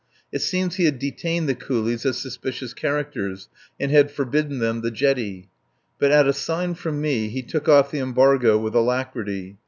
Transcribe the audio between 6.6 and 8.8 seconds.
from me he took off the embargo with